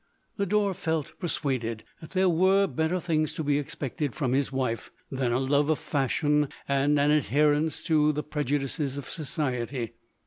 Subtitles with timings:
[0.39, 5.31] Lodore felt persuaded, that there were better things tp be expected from his wife, than
[5.31, 9.93] a love of fashion and an adherence to the prejudices of society.